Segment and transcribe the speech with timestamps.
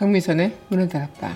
[0.00, 1.30] 박미선의 문화다락방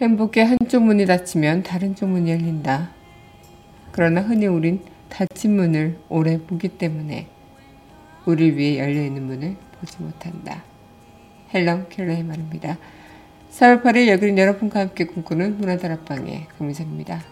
[0.00, 2.92] 행복의 한쪽 문이 닫히면 다른 쪽 문이 열린다.
[3.92, 7.28] 그러나 흔히 우린 닫힌 문을 오래 보기 때문에
[8.24, 10.64] 우리를 위해 열려있는 문을 보지 못한다.
[11.54, 12.76] 헬렌 켈러의 말입니다.
[13.50, 17.22] 4월 8일 여기는 여러분과 함께 꿈꾸는 문화다락방의 금미선입니다.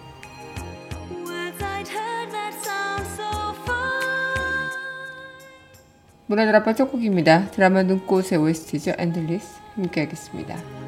[6.26, 7.50] 문화다락방 첫 곡입니다.
[7.50, 8.92] 드라마 눈꽃의 OST죠.
[8.96, 10.83] Endless 함께 하겠습니다.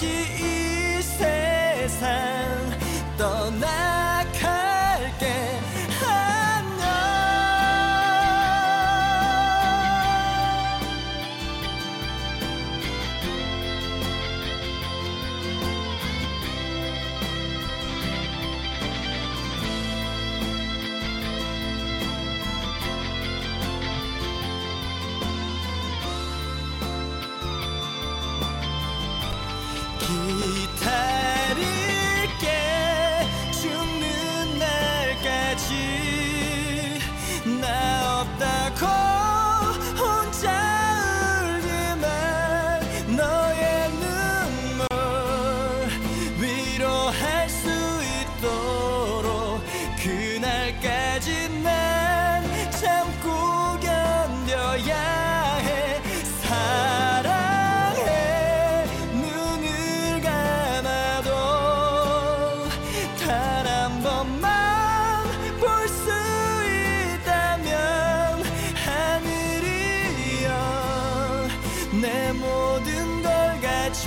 [0.00, 0.57] 미련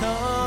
[0.02, 0.41] 가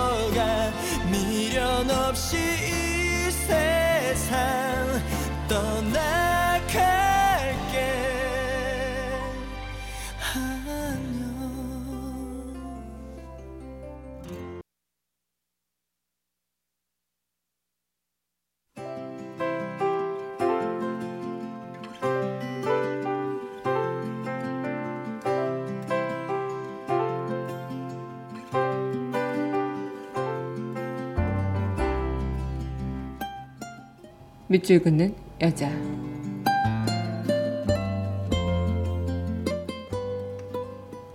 [34.56, 35.70] 밑줄 긋는 여자.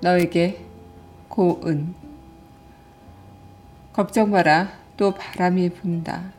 [0.03, 0.63] 너에게
[1.31, 1.95] 고은.
[3.95, 4.69] 걱정 마라.
[4.99, 6.35] 또 바람이 분다.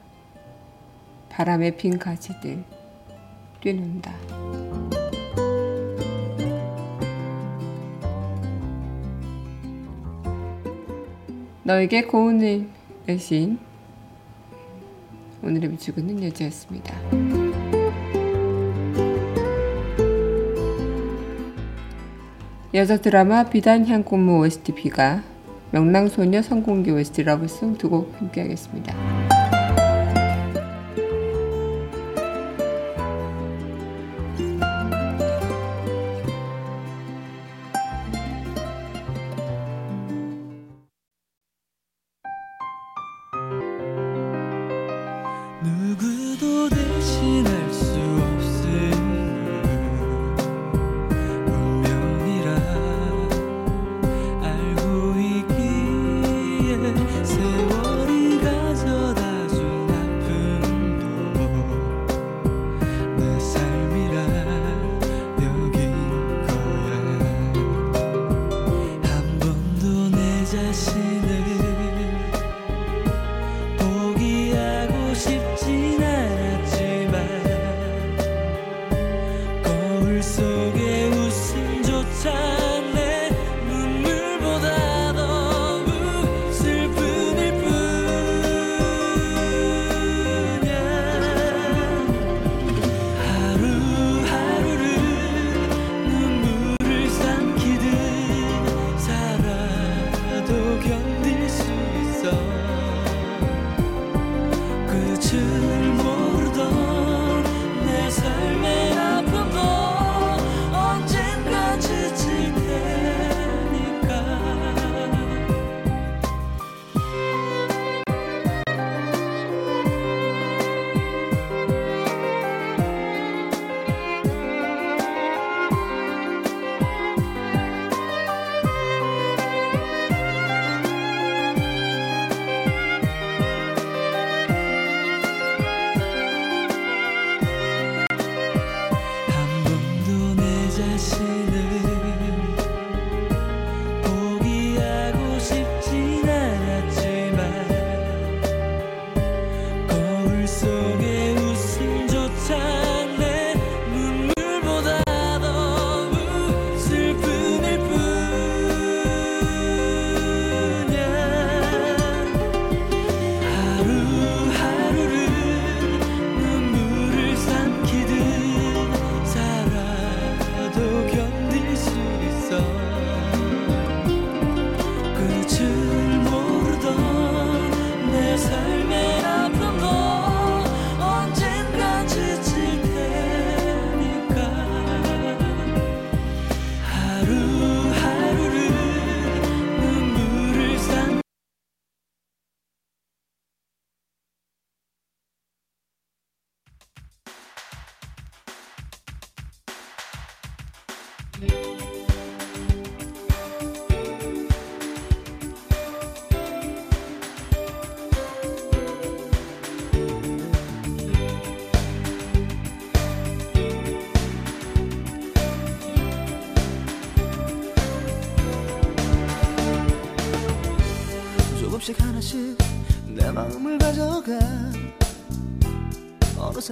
[1.30, 2.64] 바람에 빈 가지들
[3.62, 4.14] 뛰는다.
[11.64, 12.70] 너에게 고운을
[13.10, 13.71] 여신
[15.44, 16.96] 오늘의 밑줄 긋는 여자였습니다.
[22.74, 25.24] 여자 드라마 비단 향꽃무 OST B가
[25.72, 28.96] 명랑소녀 성공기 OST 러브송 두 곡 함께 하겠습니다.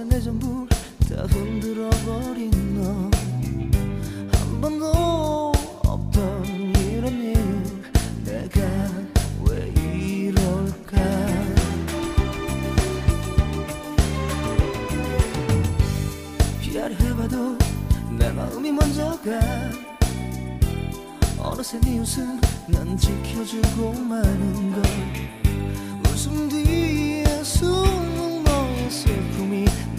[0.00, 0.66] 어느새 내 전부
[1.08, 3.10] 다 흔들어 버린 너.
[4.32, 5.52] 한 번도
[5.84, 6.44] 없던
[6.76, 7.82] 이런 일
[8.24, 8.60] 내가
[9.44, 10.96] 왜 이럴까?
[16.62, 17.58] 피하려 해봐도
[18.18, 19.38] 내 마음이 먼저 가.
[21.42, 24.82] 어느새 네 웃음 난 지켜주고 마는 걸.
[26.06, 26.79] 웃음 뒤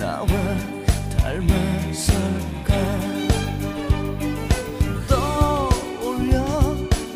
[0.01, 0.25] 나와
[1.15, 2.74] 닮았을까?
[5.08, 6.43] 떠올려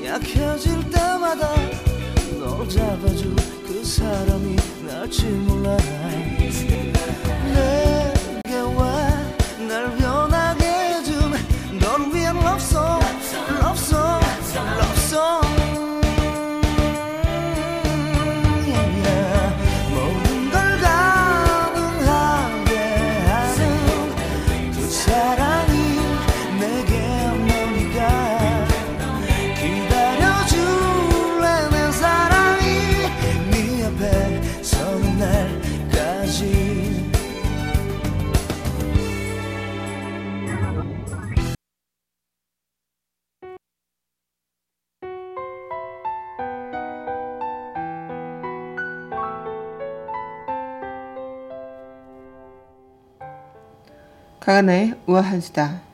[0.03, 1.55] 약해질 때마다
[2.39, 5.75] 너를 잡아줄 그 사람이 날지 몰라
[34.95, 36.85] 서는 날까지
[54.39, 55.84] 강하나의 우아한 수다.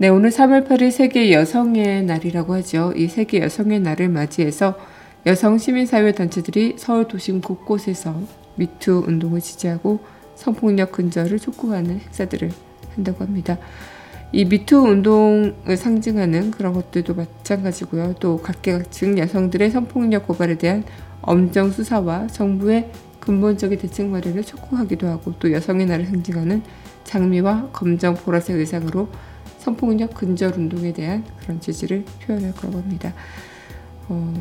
[0.00, 2.94] 네, 오늘 3월 8일 세계 여성의 날이라고 하죠.
[2.96, 4.78] 이 세계 여성의 날을 맞이해서
[5.26, 8.18] 여성 시민사회 단체들이 서울 도심 곳곳에서
[8.54, 10.00] 미투 운동을 지지하고
[10.36, 12.50] 성폭력 근절을 촉구하는 행사들을
[12.94, 13.58] 한다고 합니다.
[14.32, 18.14] 이 미투 운동을 상징하는 그런 것들도 마찬가지고요.
[18.20, 20.82] 또 각계각층 여성들의 성폭력 고발에 대한
[21.20, 22.90] 엄정 수사와 정부의
[23.20, 26.62] 근본적인 대책 마련을 촉구하기도 하고 또 여성의 날을 상징하는
[27.04, 29.10] 장미와 검정 보라색 의상으로
[29.60, 33.12] 성폭력 근절 운동에 대한 그런 지지를 표현할 거라고 합니다.
[34.08, 34.32] 어,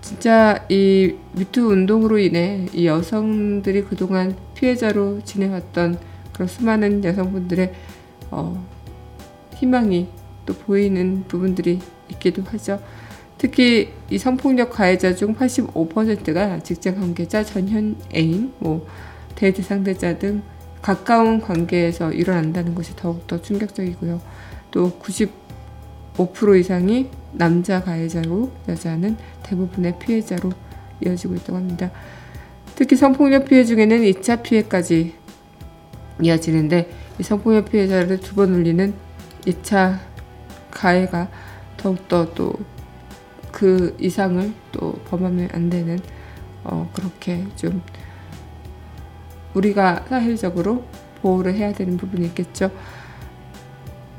[0.00, 5.98] 진짜 이 미투 운동으로 인해 이 여성들이 그동안 피해자로 지내왔던
[6.32, 7.72] 그런 수많은 여성분들의
[8.30, 8.66] 어,
[9.56, 10.08] 희망이
[10.46, 11.78] 또 보이는 부분들이
[12.10, 12.80] 있기도 하죠.
[13.36, 18.86] 특히 이 성폭력 가해자 중 85%가 직장 관계자, 전현 애인, 뭐
[19.34, 20.42] 데이트 상대자 등
[20.82, 24.20] 가까운 관계에서 일어난다는 것이 더욱더 충격적이고요.
[24.70, 30.52] 또 95% 이상이 남자 가해자로 여자는 대부분의 피해자로
[31.04, 31.90] 이어지고 있다고 합니다.
[32.74, 35.14] 특히 성폭력 피해 중에는 2차 피해까지
[36.20, 38.94] 이어지는데 이 성폭력 피해자를 두 번 울리는
[39.44, 39.98] 2차
[40.70, 41.28] 가해가
[41.76, 42.52] 더욱더 또
[43.58, 45.98] 그 이상을 또 범하면 안 되는
[46.62, 47.82] 어 그렇게 좀
[49.54, 50.84] 우리가 사회적으로
[51.22, 52.70] 보호를 해야 되는 부분이 있겠죠.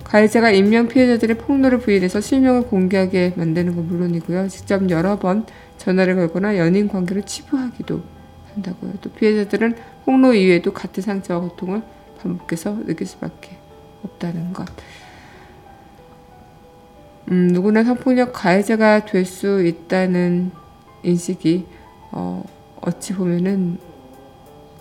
[0.03, 4.47] 가해자가 인명 피해자들의 폭로를 부인해서 실명을 공개하게 만드는 건 물론이고요.
[4.47, 5.45] 직접 여러 번
[5.77, 8.01] 전화를 걸거나 연인 관계를 치부하기도
[8.53, 8.93] 한다고요.
[9.01, 11.83] 또 피해자들은 폭로 이후에도 같은 상처와 고통을
[12.21, 13.57] 반복해서 느낄 수밖에
[14.03, 14.67] 없다는 것.
[17.31, 20.51] 음, 누구나 성폭력 가해자가 될 수 있다는
[21.03, 21.67] 인식이
[22.11, 22.43] 어,
[22.81, 23.77] 어찌 보면은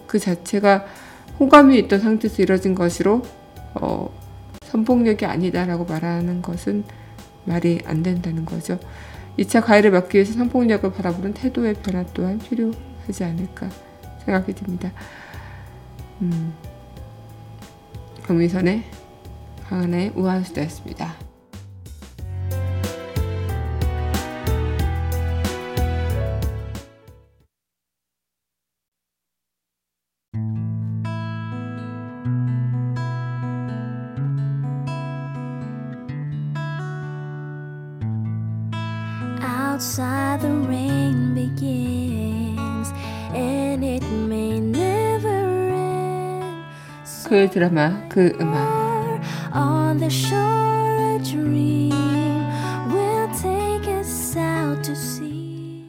[0.09, 0.87] 그 자체가
[1.38, 3.23] 호감이 있던 상태에서 이뤄진 것으로
[3.75, 4.11] 어,
[4.62, 6.83] 성폭력이 아니다라고 말하는 것은
[7.45, 8.81] 말이 안 된다는 거죠.
[9.38, 13.69] 2차 가해를 막기 위해서 성폭력을 바라보는 태도의 변화 또한 필요하지 않을까
[14.25, 14.91] 생각이 듭니다.
[16.23, 16.53] 음,
[18.25, 18.83] 강민선의
[19.69, 21.27] 강한의 우아한 수다였습니다.
[47.38, 49.21] 그 드라마 그 음악
[49.54, 51.92] On the shore a dream
[52.90, 55.85] will take us out to sea.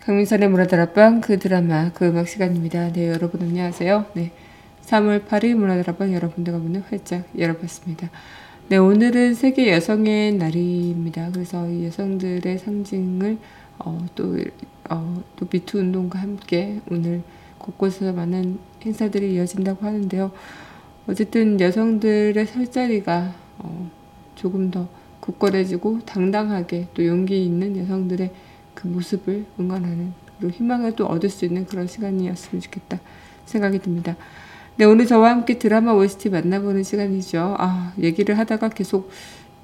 [0.00, 2.92] 강민선의 문화다락방 그 드라마 그 음악 시간입니다.
[2.92, 4.04] 네 여러분 안녕하세요.
[4.12, 4.32] 네
[4.84, 8.10] 3월 8일 문화다락방 여러분들과 문을 활짝 열어봤습니다.
[8.68, 11.30] 네 오늘은 세계 여성의 날입니다.
[11.32, 13.38] 그래서 이 여성들의 상징을
[13.78, 14.36] 어, 또,
[14.90, 17.22] 어, 또 미투 운동과 함께 오늘
[17.60, 20.32] 곳곳에서 많은 행사들이 이어진다고 하는데요.
[21.06, 23.90] 어쨌든 여성들의 설 자리가 어,
[24.34, 24.88] 조금 더
[25.20, 28.30] 굳건해지고 당당하게 또 용기 있는 여성들의
[28.74, 32.98] 그 모습을 응원하는 그리고 희망을 또 얻을 수 있는 그런 시간이었으면 좋겠다
[33.44, 34.16] 생각이 듭니다.
[34.76, 37.56] 네, 오늘 저와 함께 드라마 OST 만나보는 시간이죠.
[37.58, 39.10] 아, 얘기를 하다가 계속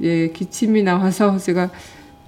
[0.03, 1.71] 예, 기침이 나와서 제가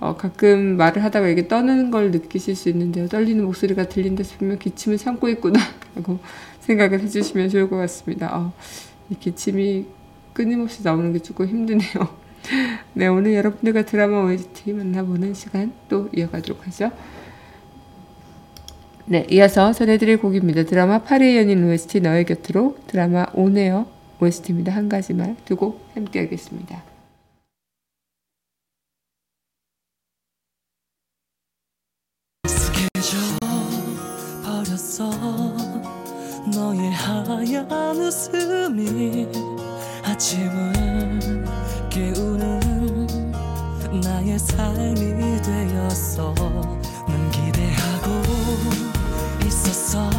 [0.01, 3.09] 어, 가끔 말을 하다가 이게 떠는 걸 느끼실 수 있는데요.
[3.09, 5.59] 떨리는 목소리가 들린다 싶으면 기침을 참고 있구나
[5.97, 6.19] 라고
[6.61, 8.37] 생각을 해주시면 좋을 것 같습니다.
[8.37, 8.53] 어,
[9.11, 9.87] 이 기침이
[10.33, 11.91] 끊임없이 나오는 게 조금 힘드네요.
[12.95, 16.93] 네, 오늘 여러분들과 드라마 OST 만나보는 시간 또 이어가도록 하죠.
[19.07, 20.65] 네, 이어서 전해드릴 곡입니다.
[20.65, 23.87] 드라마 파리의 연인 OST 너의 곁으로 드라마 오네요
[24.21, 24.73] OST입니다.
[24.73, 26.88] 한 가지 말 두 곡 함께 하겠습니다.
[37.69, 39.29] 하얀 웃음이
[40.05, 41.45] 아침을
[41.91, 43.07] 깨우는
[44.03, 46.35] 나의 삶이 되었어.
[47.07, 48.23] 난 기대하고
[49.47, 50.11] 있었어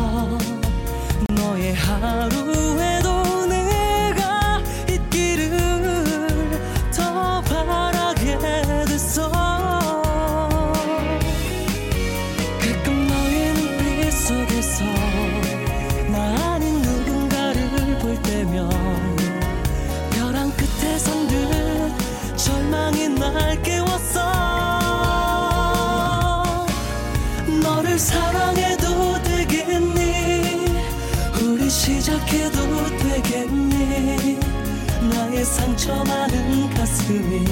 [37.09, 37.43] 가슴이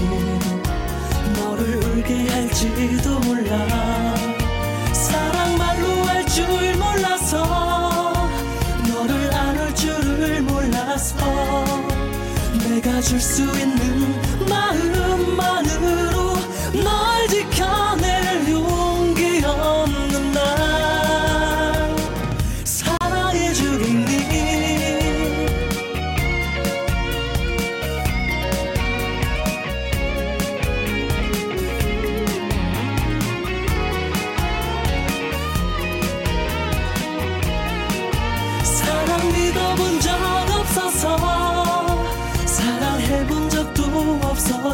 [1.36, 4.16] 너를 울게 할지도 몰라.
[4.94, 6.46] 사랑 말로 할 줄
[6.76, 8.14] 몰라서
[8.88, 11.16] 너를 안을 줄을 몰라서
[12.70, 14.22] 내가 줄 수 있는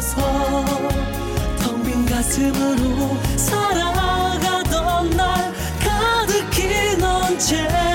[0.04, 0.88] 없어서
[1.62, 7.93] 텅 빈 가슴으로 살아가던 날 가득히 넌채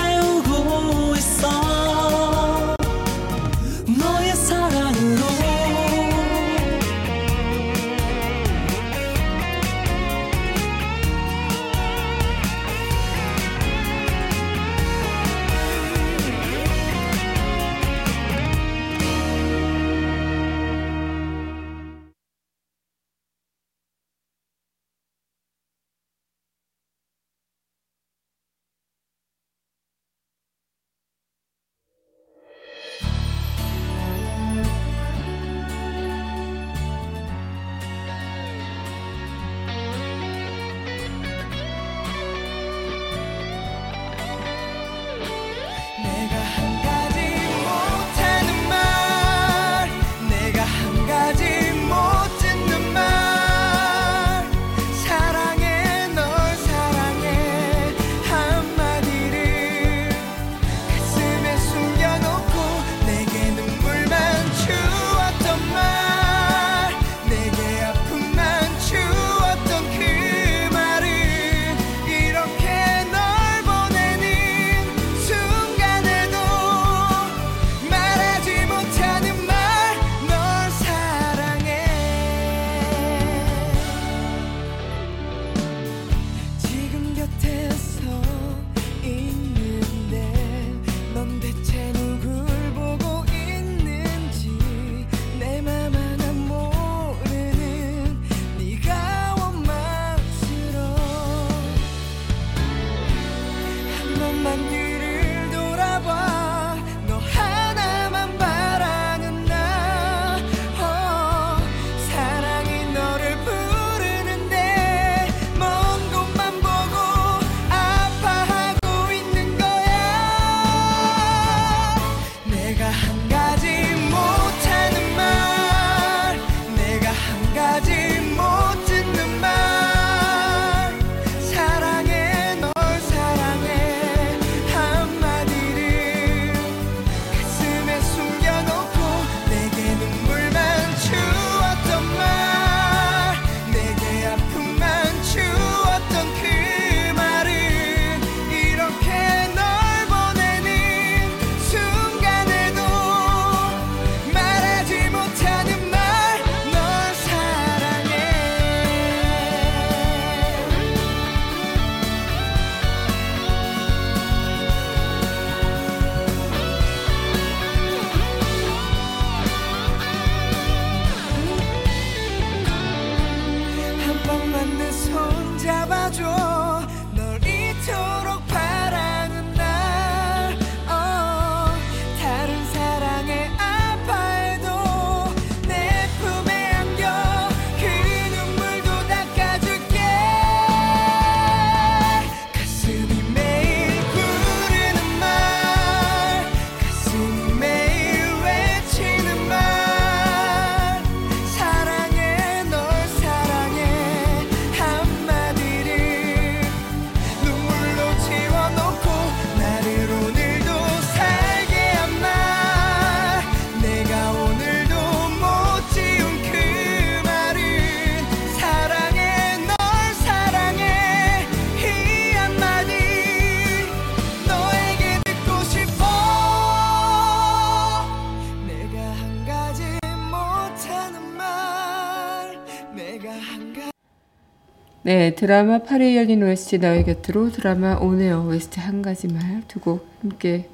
[235.10, 240.08] 네, 드라마 파리 열린 OST 너의 곁으로 드라마 오네어 OST 한 가지 말 두 곡
[240.22, 240.70] 함께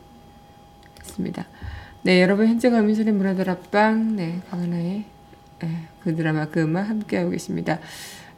[1.00, 1.46] 했습니다.
[2.02, 5.06] 네, 여러분 현재 강민선의 문화들 앞방 네, 강하나의
[5.60, 7.80] 네, 그 드라마 그 음악 함께하고 계십니다.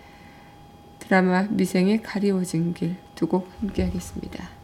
[0.99, 4.56] 드라마 미생의 가리워진 길 두 곡 함께 하겠습니다.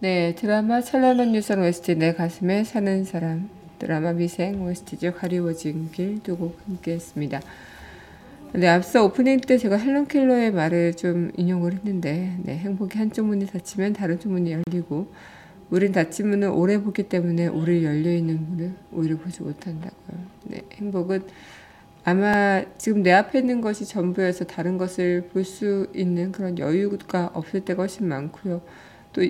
[0.00, 3.48] 네, 드라마 찬란한 유선 OST 내 가슴에 사는 사람
[3.80, 5.14] 드라마 미생 OST죠.
[5.14, 7.40] 가리워진 길 두 곡 함께 했습니다.
[8.52, 13.46] 네, 앞서 오프닝 때 제가 헬런 켈러의 말을 좀 인용을 했는데 네, 행복이 한쪽 문이
[13.46, 15.12] 닫히면 다른 쪽 문이 열리고
[15.70, 20.18] 우린 닫힌 문을 오래 보기 때문에 우리 열려있는 문을 오히려 보지 못한다고요.
[20.44, 21.24] 네, 행복은
[22.04, 27.60] 아마 지금 내 앞에 있는 것이 전부여서 다른 것을 볼 수 있는 그런 여유가 없을
[27.64, 28.62] 때가 훨씬 많고요.
[29.12, 29.22] 또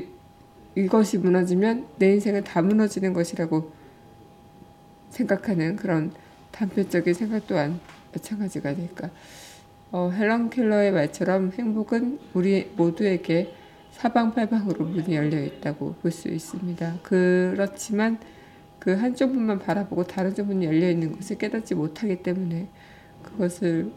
[0.76, 3.72] 이- 이것이 무너지면 내 인생은 다 무너지는 것이라고
[5.10, 6.12] 생각하는 그런
[6.52, 7.80] 단편적인 생각 또한
[8.12, 9.10] 마찬가지가 될까.
[9.90, 13.54] 어, 헬런 켈러의 말처럼 행복은 우리 모두에게
[13.92, 16.98] 사방팔방으로 문이 열려 있다고 볼 수 있습니다.
[17.02, 18.18] 그렇지만
[18.78, 22.68] 그 한쪽 문만 바라보고 다른 쪽 문이 열려 있는 것을 깨닫지 못하기 때문에
[23.22, 23.90] 그것을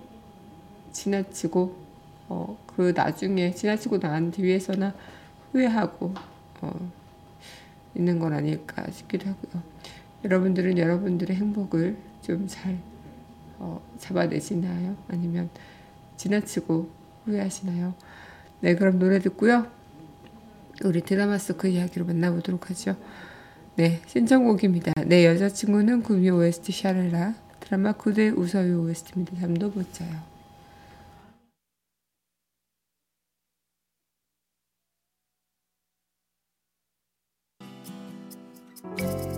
[0.92, 1.76] 지나치고
[2.30, 4.94] 어, 그 나중에 지나치고 난 뒤에서나
[5.52, 6.14] 후회하고
[6.62, 6.92] 어,
[7.96, 9.64] 있는 건 아닐까 싶기도 하고요.
[10.24, 12.78] 여러분들은 여러분들의 행복을 좀잘
[13.60, 14.96] 어, 잡아내시나요?
[15.08, 15.50] 아니면
[16.18, 16.90] 지나치고
[17.26, 17.94] 후회하시나요?
[18.62, 19.68] 네, 그럼 노래 듣고요.
[20.84, 22.96] 우리 드라마 속 그 이야기로 만나보도록 하죠.
[23.76, 24.94] 네, 신청곡입니다.
[25.06, 29.40] 내 여자친구는 구미 OST 샤를라 드라마 구대 우서유 OST입니다.
[29.40, 30.31] 잠도 못 자요.
[38.82, 39.31] 지나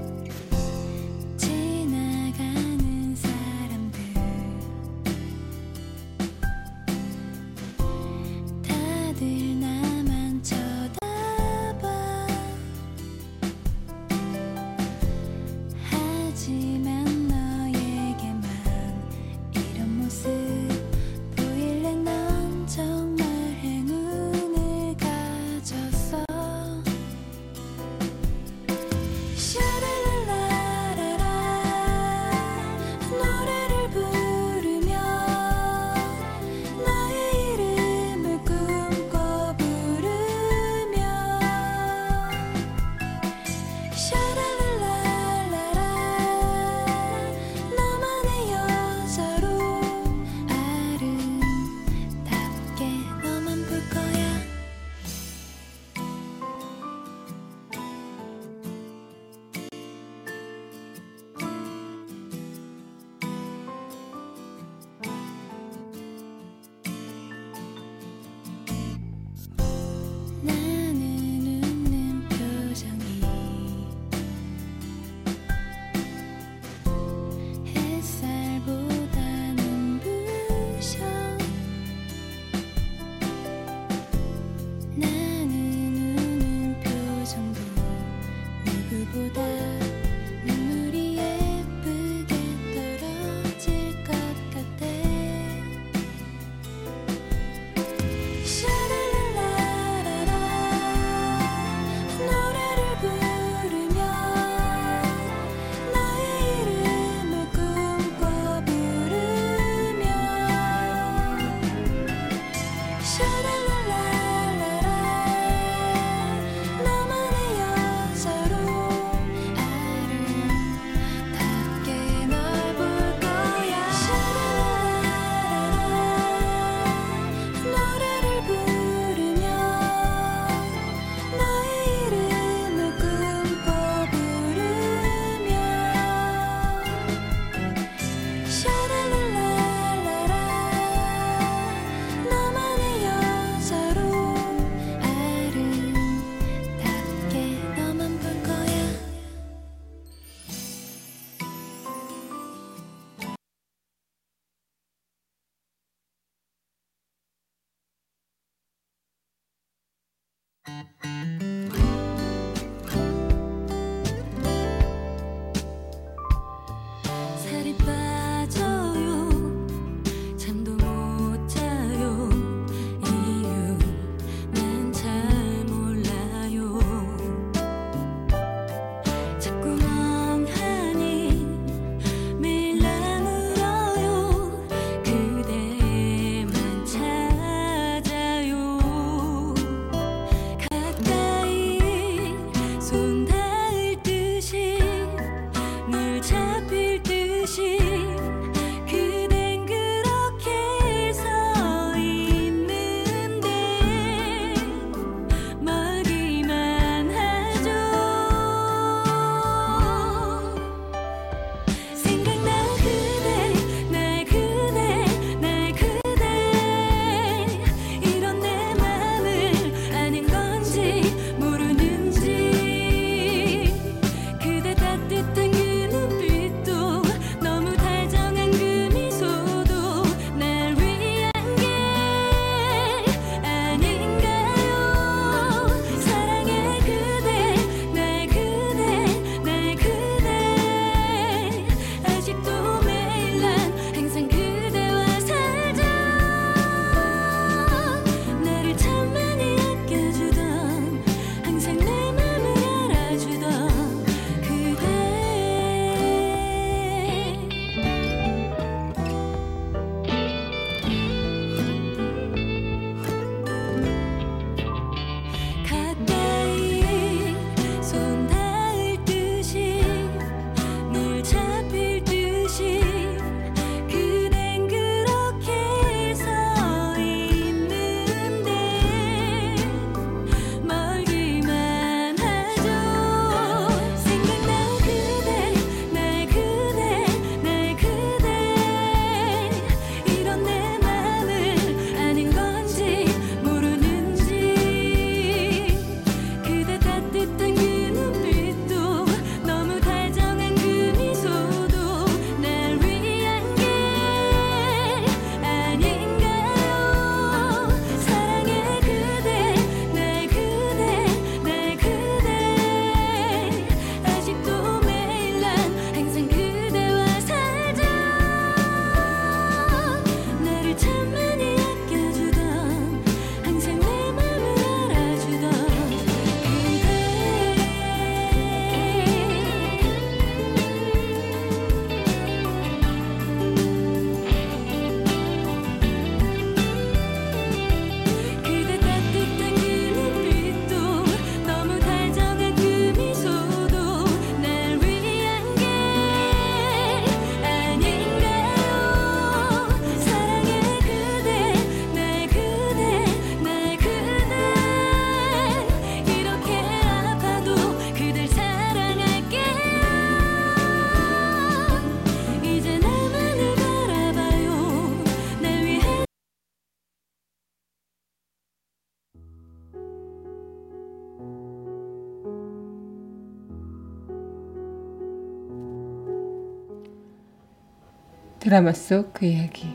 [378.54, 379.65] 드라마 속 그 이야기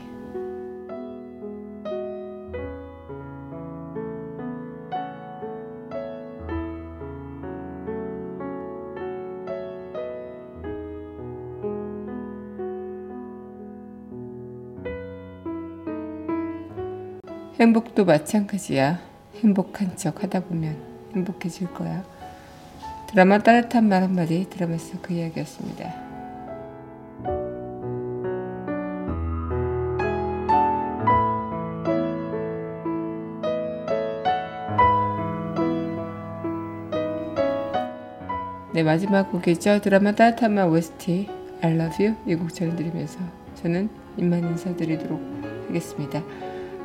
[17.59, 18.97] 행복도 마찬가지야.
[19.43, 20.77] 행복한 척 하다 보면
[21.13, 22.05] 행복해질 거야.
[23.07, 26.08] 드라마 따뜻한 말 한마디 드라마 속 그 이야기였습니다.
[38.79, 41.27] 네 마지막 곡이죠 드라마 따뜻한 말 OST
[41.61, 43.19] I Love You 이 곡 전해드리면서
[43.55, 45.19] 저는 이만 인사드리도록
[45.67, 46.23] 하겠습니다.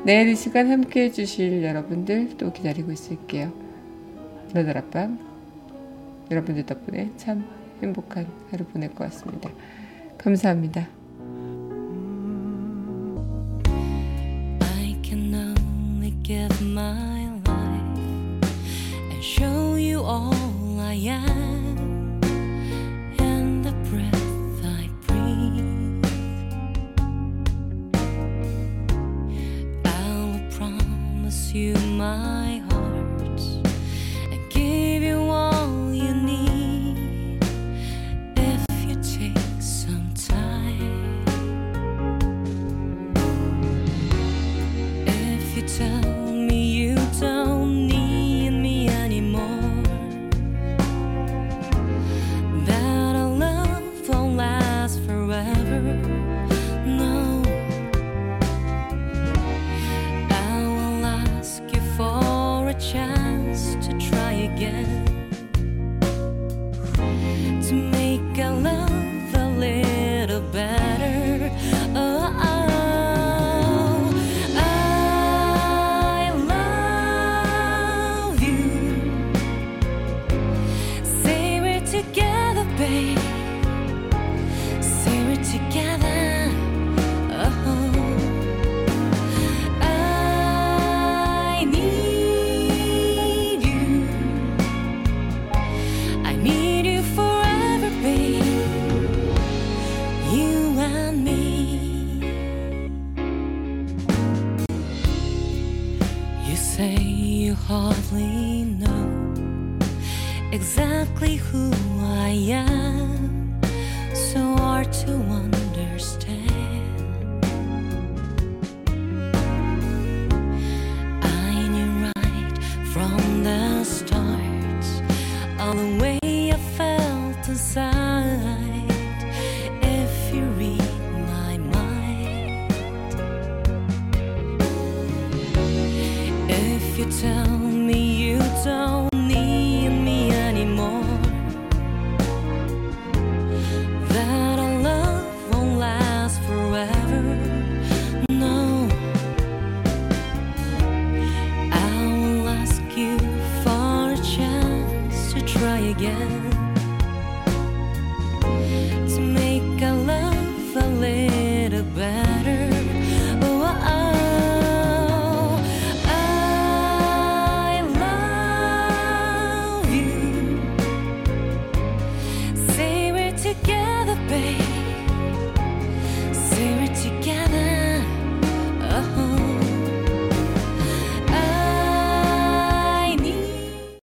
[0.03, 3.53] 내일 이 시간 함께 해주실 여러분들 또 기다리고 있을게요.
[4.53, 5.20] 너다라밤
[6.32, 7.47] 여러분들 덕분에 참
[7.80, 9.49] 행복한 하루 보낼 것 같습니다.
[10.18, 11.04] 감사합니다.
[112.45, 112.74] yeah.